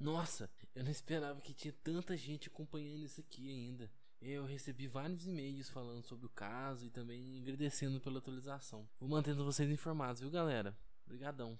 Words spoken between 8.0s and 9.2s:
pela atualização. Vou